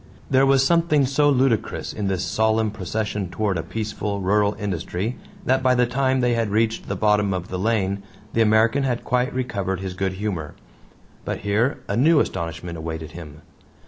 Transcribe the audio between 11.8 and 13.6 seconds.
a new astonishment awaited him.